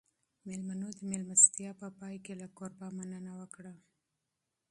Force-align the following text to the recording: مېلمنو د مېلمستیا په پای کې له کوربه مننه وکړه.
مېلمنو 0.47 0.89
د 0.97 0.99
مېلمستیا 1.09 1.71
په 1.81 1.87
پای 1.99 2.15
کې 2.25 2.33
له 2.41 2.47
کوربه 2.57 2.87
مننه 2.97 3.31
وکړه. 3.39 3.73